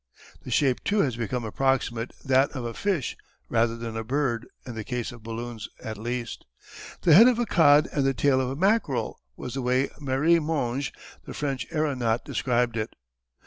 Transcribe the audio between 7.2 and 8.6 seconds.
of a cod and the tail of a